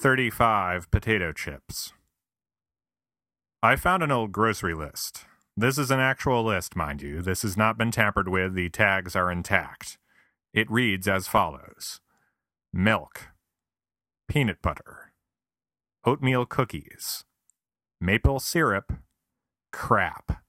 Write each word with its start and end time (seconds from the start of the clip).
35 0.00 0.90
potato 0.90 1.30
chips. 1.30 1.92
I 3.62 3.76
found 3.76 4.02
an 4.02 4.10
old 4.10 4.32
grocery 4.32 4.72
list. 4.72 5.26
This 5.58 5.76
is 5.76 5.90
an 5.90 6.00
actual 6.00 6.42
list, 6.42 6.74
mind 6.74 7.02
you. 7.02 7.20
This 7.20 7.42
has 7.42 7.54
not 7.54 7.76
been 7.76 7.90
tampered 7.90 8.26
with. 8.26 8.54
The 8.54 8.70
tags 8.70 9.14
are 9.14 9.30
intact. 9.30 9.98
It 10.54 10.70
reads 10.70 11.06
as 11.06 11.28
follows 11.28 12.00
Milk, 12.72 13.28
peanut 14.26 14.62
butter, 14.62 15.12
oatmeal 16.06 16.46
cookies, 16.46 17.24
maple 18.00 18.40
syrup, 18.40 18.94
crap. 19.70 20.42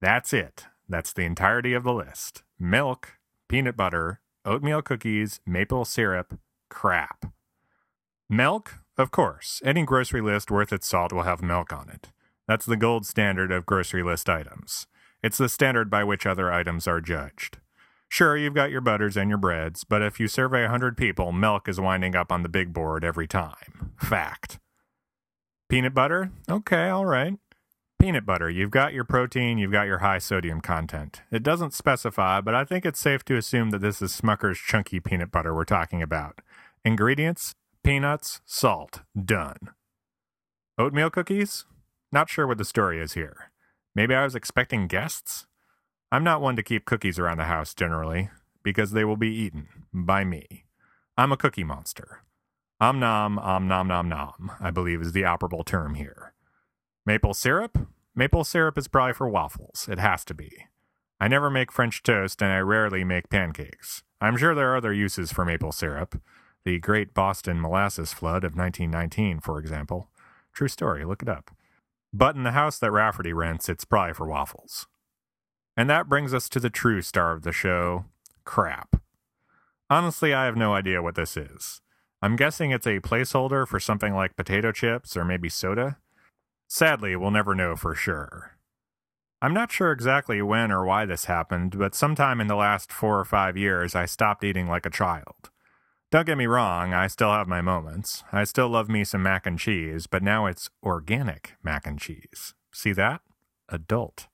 That's 0.00 0.32
it. 0.32 0.66
That's 0.88 1.12
the 1.12 1.22
entirety 1.22 1.74
of 1.74 1.84
the 1.84 1.94
list. 1.94 2.42
Milk, 2.58 3.18
peanut 3.48 3.76
butter, 3.76 4.20
oatmeal 4.44 4.82
cookies, 4.82 5.40
maple 5.46 5.84
syrup, 5.84 6.40
crap. 6.68 7.32
Milk? 8.32 8.76
Of 8.96 9.10
course. 9.10 9.60
Any 9.62 9.84
grocery 9.84 10.22
list 10.22 10.50
worth 10.50 10.72
its 10.72 10.86
salt 10.86 11.12
will 11.12 11.24
have 11.24 11.42
milk 11.42 11.70
on 11.70 11.90
it. 11.90 12.08
That's 12.48 12.64
the 12.64 12.78
gold 12.78 13.04
standard 13.04 13.52
of 13.52 13.66
grocery 13.66 14.02
list 14.02 14.26
items. 14.26 14.86
It's 15.22 15.36
the 15.36 15.50
standard 15.50 15.90
by 15.90 16.02
which 16.02 16.24
other 16.24 16.50
items 16.50 16.88
are 16.88 17.02
judged. 17.02 17.58
Sure, 18.08 18.34
you've 18.34 18.54
got 18.54 18.70
your 18.70 18.80
butters 18.80 19.18
and 19.18 19.28
your 19.28 19.36
breads, 19.36 19.84
but 19.84 20.00
if 20.00 20.18
you 20.18 20.28
survey 20.28 20.60
a 20.60 20.62
100 20.62 20.96
people, 20.96 21.30
milk 21.30 21.68
is 21.68 21.78
winding 21.78 22.16
up 22.16 22.32
on 22.32 22.42
the 22.42 22.48
big 22.48 22.72
board 22.72 23.04
every 23.04 23.28
time. 23.28 23.92
Fact. 24.00 24.58
Peanut 25.68 25.92
butter? 25.92 26.30
Okay, 26.50 26.88
all 26.88 27.04
right. 27.04 27.34
Peanut 27.98 28.24
butter, 28.24 28.48
you've 28.48 28.70
got 28.70 28.94
your 28.94 29.04
protein, 29.04 29.58
you've 29.58 29.72
got 29.72 29.86
your 29.86 29.98
high 29.98 30.18
sodium 30.18 30.62
content. 30.62 31.20
It 31.30 31.42
doesn't 31.42 31.74
specify, 31.74 32.40
but 32.40 32.54
I 32.54 32.64
think 32.64 32.86
it's 32.86 32.98
safe 32.98 33.26
to 33.26 33.36
assume 33.36 33.72
that 33.72 33.82
this 33.82 34.00
is 34.00 34.18
Smucker's 34.18 34.58
chunky 34.58 35.00
peanut 35.00 35.30
butter 35.30 35.54
we're 35.54 35.66
talking 35.66 36.00
about. 36.00 36.40
Ingredients 36.82 37.54
Peanuts, 37.84 38.40
salt, 38.46 39.00
done. 39.20 39.56
Oatmeal 40.78 41.10
cookies? 41.10 41.64
Not 42.12 42.30
sure 42.30 42.46
what 42.46 42.58
the 42.58 42.64
story 42.64 43.00
is 43.00 43.14
here. 43.14 43.50
Maybe 43.92 44.14
I 44.14 44.22
was 44.22 44.36
expecting 44.36 44.86
guests? 44.86 45.46
I'm 46.12 46.22
not 46.22 46.40
one 46.40 46.54
to 46.54 46.62
keep 46.62 46.84
cookies 46.84 47.18
around 47.18 47.38
the 47.38 47.44
house 47.44 47.74
generally, 47.74 48.30
because 48.62 48.92
they 48.92 49.04
will 49.04 49.16
be 49.16 49.34
eaten 49.34 49.66
by 49.92 50.22
me. 50.22 50.64
I'm 51.16 51.32
a 51.32 51.36
cookie 51.36 51.64
monster. 51.64 52.22
Om 52.80 53.00
nom, 53.00 53.36
om 53.40 53.66
nom 53.66 53.88
nom 53.88 54.08
nom, 54.08 54.52
I 54.60 54.70
believe 54.70 55.00
is 55.00 55.10
the 55.10 55.22
operable 55.22 55.64
term 55.64 55.96
here. 55.96 56.34
Maple 57.04 57.34
syrup? 57.34 57.76
Maple 58.14 58.44
syrup 58.44 58.78
is 58.78 58.86
probably 58.86 59.14
for 59.14 59.28
waffles. 59.28 59.88
It 59.90 59.98
has 59.98 60.24
to 60.26 60.34
be. 60.34 60.66
I 61.18 61.26
never 61.26 61.50
make 61.50 61.72
French 61.72 62.04
toast 62.04 62.42
and 62.42 62.52
I 62.52 62.58
rarely 62.58 63.02
make 63.02 63.28
pancakes. 63.28 64.04
I'm 64.20 64.36
sure 64.36 64.54
there 64.54 64.72
are 64.72 64.76
other 64.76 64.92
uses 64.92 65.32
for 65.32 65.44
maple 65.44 65.72
syrup. 65.72 66.20
The 66.64 66.78
Great 66.78 67.12
Boston 67.12 67.60
Molasses 67.60 68.12
Flood 68.12 68.44
of 68.44 68.56
1919, 68.56 69.40
for 69.40 69.58
example. 69.58 70.08
True 70.52 70.68
story, 70.68 71.04
look 71.04 71.22
it 71.22 71.28
up. 71.28 71.50
But 72.12 72.36
in 72.36 72.44
the 72.44 72.52
house 72.52 72.78
that 72.78 72.92
Rafferty 72.92 73.32
rents, 73.32 73.68
it's 73.68 73.84
probably 73.84 74.14
for 74.14 74.28
waffles. 74.28 74.86
And 75.76 75.88
that 75.90 76.08
brings 76.08 76.32
us 76.34 76.48
to 76.50 76.60
the 76.60 76.70
true 76.70 77.02
star 77.02 77.32
of 77.32 77.42
the 77.42 77.52
show 77.52 78.04
crap. 78.44 79.00
Honestly, 79.88 80.32
I 80.32 80.44
have 80.44 80.56
no 80.56 80.74
idea 80.74 81.02
what 81.02 81.14
this 81.14 81.36
is. 81.36 81.80
I'm 82.20 82.36
guessing 82.36 82.70
it's 82.70 82.86
a 82.86 83.00
placeholder 83.00 83.66
for 83.66 83.80
something 83.80 84.14
like 84.14 84.36
potato 84.36 84.70
chips 84.72 85.16
or 85.16 85.24
maybe 85.24 85.48
soda. 85.48 85.98
Sadly, 86.68 87.16
we'll 87.16 87.30
never 87.30 87.54
know 87.54 87.76
for 87.76 87.94
sure. 87.94 88.56
I'm 89.40 89.52
not 89.52 89.72
sure 89.72 89.90
exactly 89.90 90.40
when 90.40 90.70
or 90.70 90.84
why 90.84 91.04
this 91.04 91.24
happened, 91.24 91.76
but 91.76 91.96
sometime 91.96 92.40
in 92.40 92.46
the 92.46 92.54
last 92.54 92.92
four 92.92 93.18
or 93.18 93.24
five 93.24 93.56
years, 93.56 93.96
I 93.96 94.06
stopped 94.06 94.44
eating 94.44 94.68
like 94.68 94.86
a 94.86 94.90
child. 94.90 95.50
Don't 96.12 96.26
get 96.26 96.36
me 96.36 96.44
wrong, 96.44 96.92
I 96.92 97.06
still 97.06 97.32
have 97.32 97.48
my 97.48 97.62
moments. 97.62 98.22
I 98.32 98.44
still 98.44 98.68
love 98.68 98.90
me 98.90 99.02
some 99.02 99.22
mac 99.22 99.46
and 99.46 99.58
cheese, 99.58 100.06
but 100.06 100.22
now 100.22 100.44
it's 100.44 100.68
organic 100.82 101.54
mac 101.62 101.86
and 101.86 101.98
cheese. 101.98 102.52
See 102.70 102.92
that? 102.92 103.22
Adult. 103.70 104.28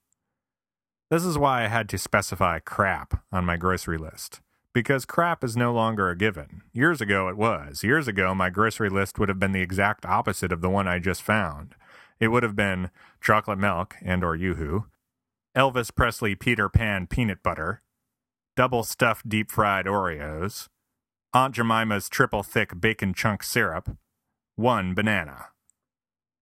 This 1.09 1.25
is 1.25 1.39
why 1.39 1.63
I 1.63 1.69
had 1.69 1.89
to 1.91 1.97
specify 1.97 2.59
crap 2.59 3.23
on 3.31 3.45
my 3.45 3.57
grocery 3.57 3.97
list. 3.97 4.41
Because 4.75 5.05
crap 5.05 5.45
is 5.45 5.57
no 5.57 5.73
longer 5.73 6.11
a 6.11 6.17
given. 6.17 6.63
Years 6.73 7.01
ago 7.01 7.29
it 7.29 7.37
was. 7.37 7.85
Years 7.85 8.09
ago 8.09 8.35
my 8.35 8.51
grocery 8.51 8.91
list 8.91 9.21
would 9.21 9.29
have 9.29 9.39
been 9.39 9.53
the 9.53 9.63
exact 9.63 10.05
opposite 10.05 10.51
of 10.51 10.63
the 10.63 10.71
one 10.71 10.89
I 10.89 10.99
just 10.99 11.23
found. 11.23 11.77
It 12.19 12.29
would 12.29 12.43
have 12.43 12.57
been 12.57 12.91
chocolate 13.21 13.61
milk 13.61 13.95
and 14.03 14.25
or 14.25 14.35
yoo-hoo, 14.35 14.87
Elvis 15.57 15.95
Presley 15.95 16.35
Peter 16.35 16.69
Pan 16.69 17.07
peanut 17.07 17.45
butter, 17.45 17.83
double 18.57 18.83
stuffed 18.83 19.29
deep 19.29 19.53
fried 19.53 19.87
Oreos, 19.87 20.67
Aunt 21.35 21.55
Jemima's 21.55 22.09
triple 22.09 22.43
thick 22.43 22.81
bacon 22.81 23.13
chunk 23.13 23.43
syrup, 23.43 23.99
one 24.57 24.95
banana. 24.95 25.49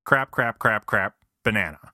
Crap, 0.04 0.30
crap, 0.30 0.60
crap, 0.60 0.86
crap, 0.86 1.16
banana. 1.42 1.92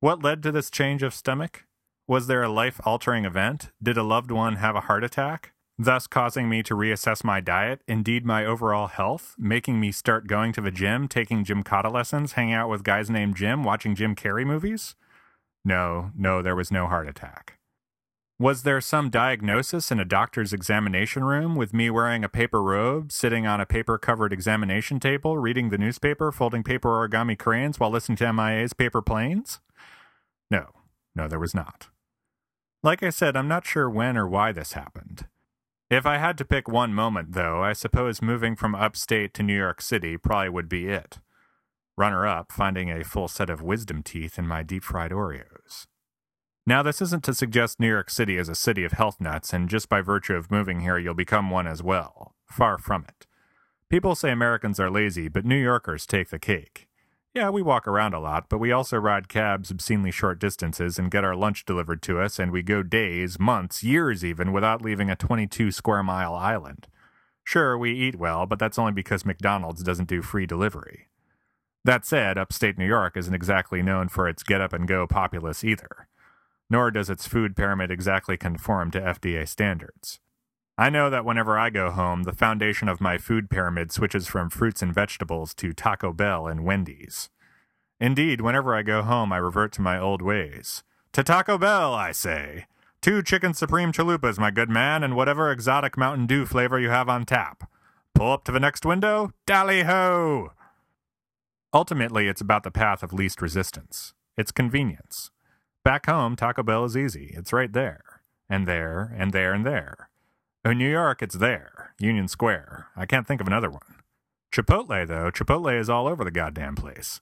What 0.00 0.20
led 0.20 0.42
to 0.42 0.50
this 0.50 0.70
change 0.70 1.04
of 1.04 1.14
stomach? 1.14 1.66
Was 2.08 2.26
there 2.26 2.42
a 2.42 2.48
life 2.48 2.80
altering 2.84 3.24
event? 3.24 3.70
Did 3.80 3.96
a 3.96 4.02
loved 4.02 4.32
one 4.32 4.56
have 4.56 4.74
a 4.74 4.80
heart 4.82 5.04
attack? 5.04 5.52
Thus 5.78 6.08
causing 6.08 6.48
me 6.48 6.64
to 6.64 6.74
reassess 6.74 7.22
my 7.22 7.40
diet, 7.40 7.82
indeed 7.86 8.26
my 8.26 8.44
overall 8.44 8.88
health, 8.88 9.36
making 9.38 9.78
me 9.78 9.92
start 9.92 10.26
going 10.26 10.52
to 10.54 10.60
the 10.60 10.72
gym, 10.72 11.06
taking 11.06 11.44
Gymkata 11.44 11.92
lessons, 11.92 12.32
hanging 12.32 12.54
out 12.54 12.68
with 12.68 12.82
guys 12.82 13.08
named 13.08 13.36
Jim, 13.36 13.62
watching 13.62 13.94
Jim 13.94 14.16
Carrey 14.16 14.44
movies? 14.44 14.96
No, 15.64 16.10
no, 16.16 16.42
there 16.42 16.56
was 16.56 16.72
no 16.72 16.88
heart 16.88 17.08
attack. 17.08 17.60
Was 18.40 18.64
there 18.64 18.80
some 18.80 19.10
diagnosis 19.10 19.92
in 19.92 20.00
a 20.00 20.04
doctor's 20.04 20.52
examination 20.52 21.22
room 21.22 21.54
with 21.54 21.72
me 21.72 21.88
wearing 21.88 22.24
a 22.24 22.28
paper 22.28 22.60
robe, 22.60 23.12
sitting 23.12 23.46
on 23.46 23.60
a 23.60 23.66
paper 23.66 23.96
covered 23.96 24.32
examination 24.32 24.98
table, 24.98 25.38
reading 25.38 25.70
the 25.70 25.78
newspaper, 25.78 26.32
folding 26.32 26.64
paper 26.64 26.88
origami 26.88 27.38
crayons 27.38 27.78
while 27.78 27.90
listening 27.90 28.16
to 28.16 28.32
MIA's 28.32 28.72
paper 28.72 29.00
planes? 29.00 29.60
No, 30.50 30.70
no, 31.14 31.28
there 31.28 31.38
was 31.38 31.54
not. 31.54 31.86
Like 32.82 33.04
I 33.04 33.10
said, 33.10 33.36
I'm 33.36 33.46
not 33.46 33.68
sure 33.68 33.88
when 33.88 34.16
or 34.16 34.26
why 34.26 34.50
this 34.50 34.72
happened. 34.72 35.28
If 35.88 36.04
I 36.04 36.18
had 36.18 36.36
to 36.38 36.44
pick 36.44 36.66
one 36.66 36.92
moment, 36.92 37.34
though, 37.34 37.62
I 37.62 37.72
suppose 37.72 38.20
moving 38.20 38.56
from 38.56 38.74
upstate 38.74 39.32
to 39.34 39.44
New 39.44 39.56
York 39.56 39.80
City 39.80 40.16
probably 40.16 40.48
would 40.48 40.68
be 40.68 40.88
it. 40.88 41.20
Runner 41.96 42.26
up, 42.26 42.50
finding 42.50 42.90
a 42.90 43.04
full 43.04 43.28
set 43.28 43.48
of 43.48 43.62
wisdom 43.62 44.02
teeth 44.02 44.40
in 44.40 44.48
my 44.48 44.64
deep 44.64 44.82
fried 44.82 45.12
Oreos. 45.12 45.53
Now, 46.66 46.82
this 46.82 47.02
isn't 47.02 47.22
to 47.24 47.34
suggest 47.34 47.78
New 47.78 47.88
York 47.90 48.08
City 48.08 48.38
is 48.38 48.48
a 48.48 48.54
city 48.54 48.84
of 48.84 48.92
health 48.92 49.20
nuts, 49.20 49.52
and 49.52 49.68
just 49.68 49.90
by 49.90 50.00
virtue 50.00 50.32
of 50.32 50.50
moving 50.50 50.80
here, 50.80 50.96
you'll 50.96 51.12
become 51.12 51.50
one 51.50 51.66
as 51.66 51.82
well. 51.82 52.34
Far 52.46 52.78
from 52.78 53.04
it. 53.06 53.26
People 53.90 54.14
say 54.14 54.30
Americans 54.30 54.80
are 54.80 54.90
lazy, 54.90 55.28
but 55.28 55.44
New 55.44 55.62
Yorkers 55.62 56.06
take 56.06 56.30
the 56.30 56.38
cake. 56.38 56.88
Yeah, 57.34 57.50
we 57.50 57.60
walk 57.60 57.86
around 57.86 58.14
a 58.14 58.20
lot, 58.20 58.48
but 58.48 58.58
we 58.58 58.72
also 58.72 58.96
ride 58.96 59.28
cabs 59.28 59.70
obscenely 59.70 60.10
short 60.10 60.38
distances 60.38 60.98
and 60.98 61.10
get 61.10 61.22
our 61.22 61.36
lunch 61.36 61.66
delivered 61.66 62.00
to 62.02 62.18
us, 62.18 62.38
and 62.38 62.50
we 62.50 62.62
go 62.62 62.82
days, 62.82 63.38
months, 63.38 63.84
years 63.84 64.24
even, 64.24 64.50
without 64.50 64.80
leaving 64.80 65.10
a 65.10 65.16
22 65.16 65.70
square 65.70 66.02
mile 66.02 66.34
island. 66.34 66.86
Sure, 67.42 67.76
we 67.76 67.92
eat 67.92 68.16
well, 68.16 68.46
but 68.46 68.58
that's 68.58 68.78
only 68.78 68.92
because 68.92 69.26
McDonald's 69.26 69.82
doesn't 69.82 70.08
do 70.08 70.22
free 70.22 70.46
delivery. 70.46 71.08
That 71.84 72.06
said, 72.06 72.38
upstate 72.38 72.78
New 72.78 72.86
York 72.86 73.18
isn't 73.18 73.34
exactly 73.34 73.82
known 73.82 74.08
for 74.08 74.26
its 74.26 74.42
get 74.42 74.62
up 74.62 74.72
and 74.72 74.88
go 74.88 75.06
populace 75.06 75.62
either 75.62 76.08
nor 76.70 76.90
does 76.90 77.10
its 77.10 77.26
food 77.26 77.56
pyramid 77.56 77.90
exactly 77.90 78.36
conform 78.36 78.90
to 78.90 79.00
FDA 79.00 79.46
standards. 79.46 80.20
I 80.76 80.90
know 80.90 81.08
that 81.08 81.24
whenever 81.24 81.56
I 81.58 81.70
go 81.70 81.90
home, 81.90 82.24
the 82.24 82.32
foundation 82.32 82.88
of 82.88 83.00
my 83.00 83.16
food 83.16 83.48
pyramid 83.48 83.92
switches 83.92 84.26
from 84.26 84.50
fruits 84.50 84.82
and 84.82 84.92
vegetables 84.92 85.54
to 85.54 85.72
Taco 85.72 86.12
Bell 86.12 86.48
and 86.48 86.64
Wendy's. 86.64 87.30
Indeed, 88.00 88.40
whenever 88.40 88.74
I 88.74 88.82
go 88.82 89.02
home, 89.02 89.32
I 89.32 89.36
revert 89.36 89.72
to 89.74 89.82
my 89.82 89.98
old 89.98 90.20
ways. 90.20 90.82
To 91.12 91.22
Taco 91.22 91.58
Bell, 91.58 91.94
I 91.94 92.10
say. 92.10 92.66
Two 93.00 93.22
chicken 93.22 93.54
supreme 93.54 93.92
chalupas, 93.92 94.38
my 94.38 94.50
good 94.50 94.68
man, 94.68 95.04
and 95.04 95.14
whatever 95.14 95.52
exotic 95.52 95.96
Mountain 95.96 96.26
Dew 96.26 96.44
flavor 96.44 96.80
you 96.80 96.90
have 96.90 97.08
on 97.08 97.24
tap. 97.24 97.70
Pull 98.14 98.32
up 98.32 98.44
to 98.44 98.52
the 98.52 98.58
next 98.58 98.84
window, 98.84 99.30
dally 99.46 99.82
ho! 99.82 100.52
Ultimately, 101.72 102.28
it's 102.28 102.40
about 102.40 102.62
the 102.62 102.70
path 102.70 103.02
of 103.02 103.12
least 103.12 103.42
resistance. 103.42 104.14
It's 104.36 104.50
convenience. 104.50 105.30
Back 105.84 106.06
home, 106.06 106.34
Taco 106.34 106.62
Bell 106.62 106.86
is 106.86 106.96
easy. 106.96 107.34
It's 107.36 107.52
right 107.52 107.70
there, 107.70 108.22
and 108.48 108.66
there, 108.66 109.14
and 109.18 109.32
there, 109.32 109.52
and 109.52 109.66
there. 109.66 110.08
In 110.64 110.78
New 110.78 110.90
York, 110.90 111.20
it's 111.20 111.34
there, 111.34 111.92
Union 111.98 112.26
Square. 112.26 112.86
I 112.96 113.04
can't 113.04 113.26
think 113.26 113.42
of 113.42 113.46
another 113.46 113.68
one. 113.68 114.00
Chipotle, 114.50 115.06
though, 115.06 115.30
Chipotle 115.30 115.78
is 115.78 115.90
all 115.90 116.06
over 116.08 116.24
the 116.24 116.30
goddamn 116.30 116.74
place. 116.74 117.20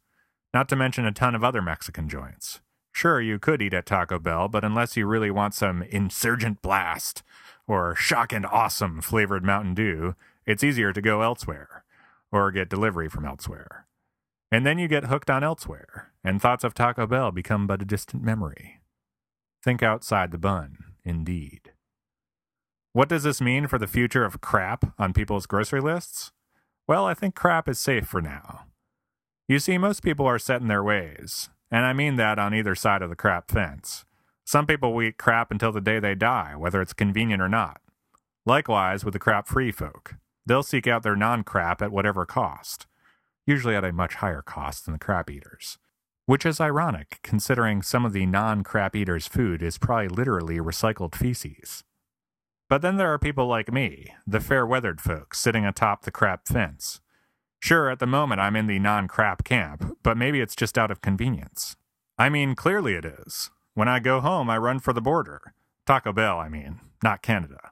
Not 0.55 0.69
to 0.69 0.77
mention 0.77 1.05
a 1.05 1.11
ton 1.11 1.35
of 1.35 1.43
other 1.43 1.61
Mexican 1.61 2.09
joints. 2.09 2.61
Sure, 2.93 3.21
you 3.21 3.41
could 3.41 3.61
eat 3.61 3.75
at 3.75 3.85
Taco 3.85 4.21
Bell, 4.21 4.47
but 4.47 4.63
unless 4.63 4.97
you 4.97 5.07
really 5.07 5.31
want 5.31 5.55
some 5.55 5.83
insurgent 5.83 6.63
blast 6.63 7.25
or 7.67 7.97
shock 7.97 8.33
and 8.33 8.47
awesome 8.47 9.01
flavored 9.01 9.43
Mountain 9.43 9.75
Dew, 9.75 10.15
it's 10.47 10.63
easier 10.63 10.93
to 10.93 11.01
go 11.01 11.23
elsewhere 11.23 11.83
or 12.31 12.53
get 12.53 12.69
delivery 12.69 13.09
from 13.09 13.25
elsewhere. 13.25 13.87
And 14.53 14.67
then 14.67 14.79
you 14.79 14.87
get 14.87 15.07
hooked 15.07 15.31
on 15.31 15.43
elsewhere, 15.43 16.13
and 16.23 16.41
thoughts 16.41 16.63
of 16.63 16.75
Taco 16.75 17.07
Bell 17.07 17.31
become 17.31 17.67
but 17.67 17.81
a 17.81 17.87
distant 17.87 18.23
memory. 18.23 18.81
Think 19.65 19.83
outside 19.83 20.31
the 20.31 20.37
bun, 20.37 20.77
indeed. 21.05 21.73
What 22.93 23.09
does 23.09 23.23
this 23.23 23.41
mean 23.41 23.67
for 23.67 23.79
the 23.79 23.87
future 23.87 24.27
of 24.27 24.43
crap 24.43 24.93
on 24.99 25.15
people's 25.15 25.47
grocery 25.47 25.81
lists? 25.81 26.33
Well, 26.87 27.07
I 27.07 27.15
think 27.15 27.35
crap 27.35 27.67
is 27.67 27.79
safe 27.79 28.07
for 28.07 28.21
now. 28.21 28.67
You 29.49 29.59
see, 29.59 29.79
most 29.79 30.03
people 30.03 30.27
are 30.27 30.39
set 30.39 30.61
in 30.61 30.69
their 30.69 30.85
ways, 30.85 31.49
and 31.71 31.87
I 31.87 31.95
mean 31.95 32.17
that 32.17 32.39
on 32.39 32.53
either 32.53 32.75
side 32.75 33.01
of 33.01 33.09
the 33.09 33.17
crap 33.17 33.51
fence. 33.51 34.05
Some 34.45 34.67
people 34.67 34.93
will 34.93 35.05
eat 35.05 35.17
crap 35.17 35.51
until 35.51 35.73
the 35.73 35.81
day 35.81 35.99
they 35.99 36.15
die, 36.15 36.57
whether 36.59 36.83
it's 36.83 36.93
convenient 36.93 37.41
or 37.41 37.49
not. 37.49 37.81
Likewise 38.45 39.03
with 39.03 39.15
the 39.15 39.19
crap 39.19 39.49
free 39.49 39.73
folk. 39.73 40.17
They'll 40.45 40.63
seek 40.63 40.87
out 40.87 41.03
their 41.03 41.17
non 41.17 41.43
crap 41.43 41.81
at 41.81 41.93
whatever 41.93 42.27
cost, 42.27 42.87
usually 43.47 43.75
at 43.75 43.85
a 43.85 43.93
much 43.93 44.15
higher 44.15 44.43
cost 44.43 44.85
than 44.85 44.93
the 44.93 44.99
crap 44.99 45.31
eaters. 45.31 45.79
Which 46.27 46.47
is 46.47 46.61
ironic, 46.61 47.19
considering 47.23 47.83
some 47.83 48.05
of 48.05 48.13
the 48.13 48.27
non 48.27 48.63
crap 48.63 48.95
eaters' 48.95 49.27
food 49.27 49.63
is 49.63 49.79
probably 49.79 50.09
literally 50.09 50.59
recycled 50.59 51.15
feces. 51.15 51.83
But 52.69 52.81
then 52.81 52.97
there 52.97 53.13
are 53.13 53.19
people 53.19 53.47
like 53.47 53.73
me, 53.73 54.15
the 54.27 54.41
fair 54.41 54.65
weathered 54.65 55.01
folks, 55.01 55.41
sitting 55.41 55.67
atop 55.67 56.03
the 56.03 56.11
crap 56.11 56.47
fence. 56.47 57.01
Sure, 57.59 57.91
at 57.91 57.99
the 57.99 58.07
moment 58.07 58.41
I'm 58.41 58.57
in 58.57 58.67
the 58.67 58.79
non 58.79 59.09
crap 59.09 59.45
camp, 59.45 59.97
but 60.03 60.17
maybe 60.17 60.41
it's 60.41 60.57
just 60.57 60.79
out 60.79 60.91
of 60.91 61.01
convenience. 61.01 61.77
I 62.19 62.29
mean, 62.29 62.55
clearly 62.55 62.95
it 62.95 63.05
is. 63.05 63.51
When 63.75 63.89
I 63.89 63.99
go 63.99 64.21
home, 64.21 64.49
I 64.51 64.59
run 64.59 64.79
for 64.81 64.93
the 64.93 65.01
border. 65.01 65.55
Taco 65.87 66.13
Bell, 66.13 66.39
I 66.39 66.49
mean, 66.49 66.81
not 67.03 67.23
Canada. 67.23 67.71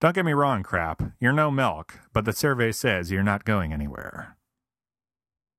Don't 0.00 0.14
get 0.14 0.24
me 0.24 0.32
wrong, 0.32 0.62
crap. 0.62 1.02
You're 1.20 1.32
no 1.32 1.50
milk, 1.50 2.00
but 2.12 2.24
the 2.24 2.32
survey 2.32 2.72
says 2.72 3.10
you're 3.10 3.22
not 3.22 3.44
going 3.44 3.72
anywhere. 3.72 4.37